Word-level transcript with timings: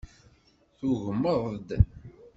Tugmeḍ-d. 0.77 1.69